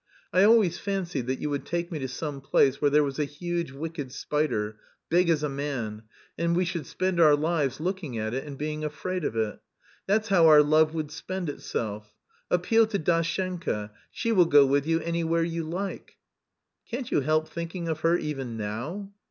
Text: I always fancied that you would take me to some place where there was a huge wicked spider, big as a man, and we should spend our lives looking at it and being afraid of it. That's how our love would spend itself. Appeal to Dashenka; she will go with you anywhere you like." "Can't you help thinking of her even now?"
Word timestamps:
I 0.33 0.41
always 0.41 0.79
fancied 0.79 1.27
that 1.27 1.37
you 1.39 1.51
would 1.51 1.63
take 1.63 1.91
me 1.91 1.99
to 1.99 2.07
some 2.07 2.41
place 2.41 2.81
where 2.81 2.89
there 2.89 3.03
was 3.03 3.19
a 3.19 3.23
huge 3.25 3.71
wicked 3.71 4.11
spider, 4.11 4.79
big 5.09 5.29
as 5.29 5.43
a 5.43 5.47
man, 5.47 6.01
and 6.39 6.55
we 6.55 6.65
should 6.65 6.87
spend 6.87 7.19
our 7.19 7.35
lives 7.35 7.79
looking 7.79 8.17
at 8.17 8.33
it 8.33 8.43
and 8.45 8.57
being 8.57 8.83
afraid 8.83 9.23
of 9.23 9.35
it. 9.35 9.59
That's 10.07 10.29
how 10.29 10.47
our 10.47 10.63
love 10.63 10.95
would 10.95 11.11
spend 11.11 11.49
itself. 11.49 12.15
Appeal 12.49 12.87
to 12.87 12.97
Dashenka; 12.97 13.91
she 14.09 14.31
will 14.31 14.45
go 14.45 14.65
with 14.65 14.87
you 14.87 14.99
anywhere 15.01 15.43
you 15.43 15.63
like." 15.69 16.17
"Can't 16.89 17.11
you 17.11 17.19
help 17.21 17.47
thinking 17.47 17.87
of 17.87 17.99
her 17.99 18.17
even 18.17 18.57
now?" 18.57 19.13